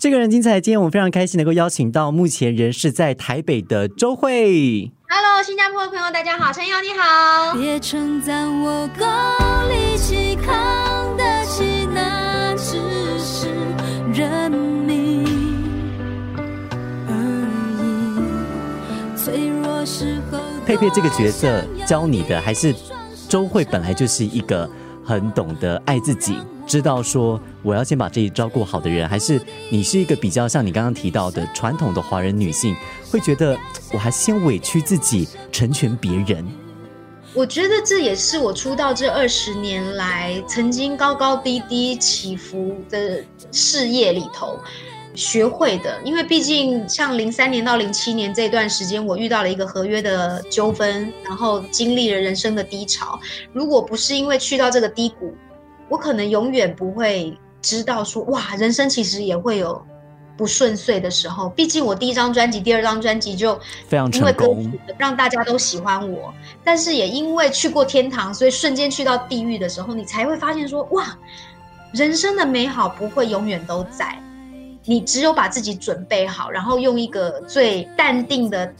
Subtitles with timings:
[0.00, 4.90] 这个人精彩，今天我们非常开心能够邀请到目前人是在台北的周慧。
[5.06, 7.52] Hello，新加坡的朋友，大家好，陈瑶你好。
[7.52, 9.04] 别称赞我够
[9.68, 12.78] 力气扛得起，那只
[13.18, 13.48] 是
[14.18, 15.22] 人命
[17.06, 17.12] 而
[19.14, 19.18] 已。
[19.22, 22.74] 脆弱时候，佩佩这个角色教你的，还是
[23.28, 24.66] 周慧本来就是一个
[25.04, 32.74] 很懂得爱自己，知道说我要先把自己照顾好的人，还是你是一个比较像你刚刚提到的传统的华人女性，
[33.10, 33.58] 会觉得
[33.92, 36.46] 我还先委屈自己，成全别人。
[37.32, 44.58] 我觉得这也是我出道这二十年来曾经高高低低起伏的事业里头
[45.14, 46.00] 学会的。
[46.02, 53.16] 因为毕竟像零三年到零七年这段时间，我遇到了一个合约的纠纷，然后经历了人生的低潮。
[53.52, 55.32] 如果不是因为去到这个低谷，
[55.88, 59.80] 我可能永远不会知道说，哇，人生其实也会有
[60.36, 61.48] 不顺遂的时候。
[61.50, 66.32] 毕竟我第一张专辑、第二张专辑就非常因为歌成功曲让大家都喜欢我，
[66.64, 71.16] 但是也因为去过天堂，所以瞬间去到地狱的时候，你才会发现说，哇，
[71.92, 74.18] 人生的美好不会永远都在。
[74.86, 78.72] 你只有把自己准备好，然后用一个最淡定的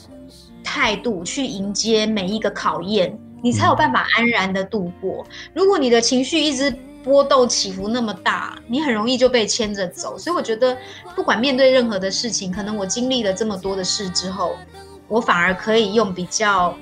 [0.65, 5.25] 态度去迎接每一个考验，你才有办法安然的度过。
[5.53, 10.19] 如果你的情绪一直波动起伏那么大，你很容易就被牵着走。
[10.19, 10.77] 所以我觉得，
[11.15, 14.57] 不管面对任何的事情，可能我经历了这么多的事之后，
[15.09, 16.77] 我反而可以用比较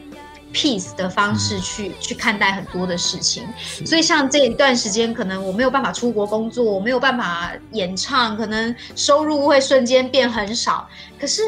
[0.53, 3.47] peace 的方式去、去看待很多的事情。
[3.87, 10.89] 所以像这一段时间，可能我没有办法出国工作，我没有办法演唱，可能收入会瞬间变很少。
[11.21, 11.43] 可是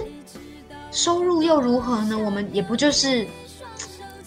[0.93, 2.19] 收入又如何呢？
[2.19, 3.27] 我们也不就是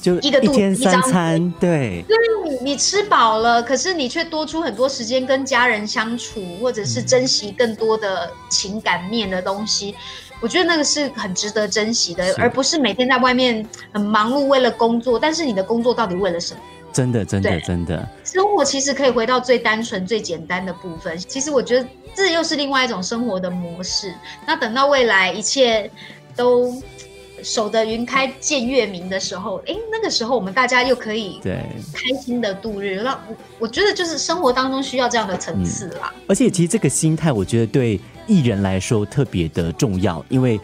[0.03, 2.03] 就一个肚子天一张三餐，对，
[2.43, 9.95] 你你吃饱了，可是你却多出很多时间跟家人相处，或者是珍惜更多的情感面的东西。
[10.41, 16.59] 我觉得那个是很值得珍惜的，而不是每天在外面很忙碌为了工作，但是你的工作到底为了什么？
[16.91, 21.17] 真的，真的，真的，生活其实可以回到最单纯、最简单的部分。
[21.17, 24.13] 其实我觉得这又是另外一种生活的模式。
[24.45, 25.89] 那等到未来一切
[26.35, 26.71] 都
[27.43, 31.61] 守得云开见月明的时候，哎，那个时候我们大家又可以对。
[31.91, 33.01] 开心的度日。
[33.03, 36.13] 那我我觉得就是生活当中需要这样的层次啦。
[36.27, 40.59] 而且其实这个心态，我觉得对艺人来说特别的重要，因为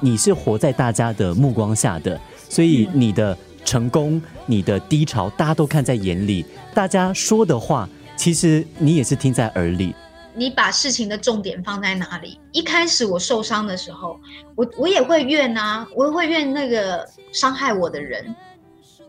[0.00, 2.18] 你是活在大家的目光下的，
[2.48, 6.44] 所以你的成功、你的低潮，大家都看在眼里。
[6.74, 9.94] 大家说的话，其实你也是听在耳里。
[10.34, 12.40] 你把事情的重点放在哪里？
[12.52, 14.18] 一开始我受伤的时候，
[14.54, 18.34] 我我也会怨啊，我会怨那个伤害我的人，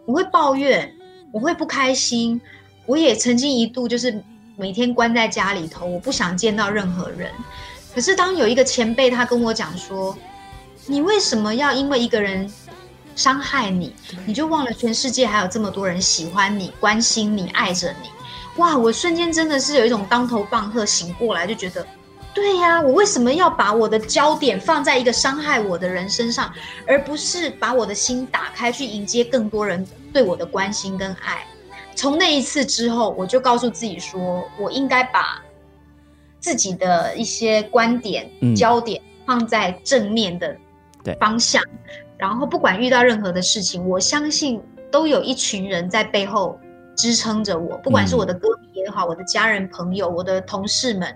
[0.06, 0.94] 我会抱怨，
[1.32, 2.40] 我会不开心，
[2.86, 4.22] 我也曾经一度就是
[4.58, 7.32] 每天关在家里头，我不想见到任何人。
[7.96, 10.18] 可是当有一个前辈他跟我讲说，
[10.88, 12.52] 你为什么要因为一个人
[13.16, 13.96] 伤害你，
[14.26, 18.10] 你就忘了全世界还有这么多人喜欢你、关心你、爱着你？
[18.58, 18.78] 哇！
[18.78, 21.86] 我瞬间真的是有一种当头棒喝，醒过来就觉得，
[22.34, 26.52] 对呀，我为什么要把我的焦点放在一个伤害我的人身上，
[26.88, 31.46] 而不是把我的心打开去迎接更多人对我的关心跟爱？
[31.96, 35.42] 从那一次之后，我就告诉自己说，我应该把
[36.40, 40.56] 自己的一些观点、嗯焦点放在正面的
[41.04, 41.64] 对方向，
[42.18, 46.60] 然后不管遇到任何的事情，我相信都有一群人在背后
[46.96, 51.16] 支撑着我，不管是我的歌迷也好，我的家人朋友、我的同事们，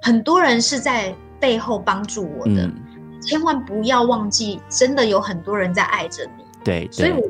[0.00, 2.62] 很多人是在背后帮助我的。
[2.66, 2.74] 嗯，
[3.20, 6.44] 千万不要忘记，真的有很多人在爱着你。
[6.64, 7.22] 对所以我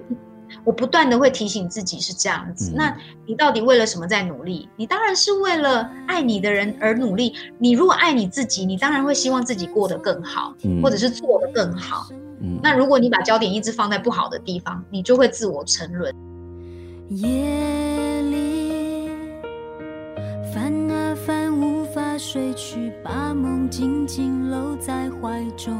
[0.64, 2.70] 我不断的会提醒自己是这样子。
[2.72, 4.68] 嗯那你到底为了什么在努力？
[4.76, 7.34] 你当然是为了爱你的人而努力。
[7.58, 12.08] 你如果爱你自己，你当然会希望自己过得更好，嗯或者是做得更好。
[12.40, 16.14] 嗯那如果你把焦点一直放在不好的地方，你就会自我沉沦。
[17.08, 17.61] 夜
[22.32, 25.76] 睡去，把梦紧紧搂在怀中。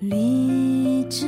[0.00, 1.24] 理智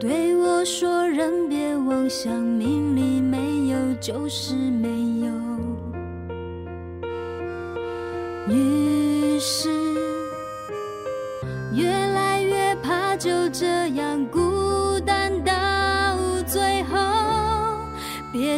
[0.00, 4.88] 对我说：“人别妄想，命里没有就是没
[5.20, 5.30] 有。”
[8.48, 9.85] 于是。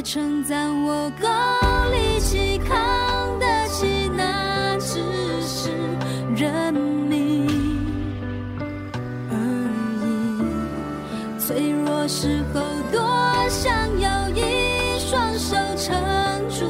[0.03, 1.27] 称赞我够
[1.91, 5.01] 力气扛得起，那只
[5.43, 5.71] 是
[6.37, 7.47] 人命
[9.31, 9.35] 而
[10.05, 11.39] 已。
[11.39, 12.61] 脆弱时候
[12.93, 13.01] 多
[13.49, 15.95] 想要一双手撑
[16.49, 16.65] 住